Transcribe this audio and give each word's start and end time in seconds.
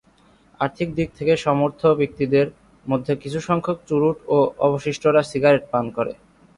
আর্থিক 0.59 0.89
দিক 0.97 1.09
থেকে 1.17 1.33
সমর্থ 1.45 1.81
ব্যক্তিদের 1.99 2.47
মধ্যে 2.85 3.13
কিছুসংখ্যক 3.23 3.77
চুরুট 3.87 4.17
ও 4.27 4.37
অবশিষ্টরা 4.67 5.21
সিগারেট 5.31 5.63
পান 5.73 5.85
করে। 5.97 6.13